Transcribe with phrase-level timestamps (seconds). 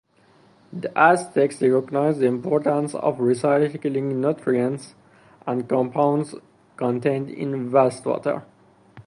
[0.73, 4.95] The Aztecs recognized the importance of recycling nutrients
[5.45, 6.33] and compounds
[6.75, 8.41] contained in wastewater.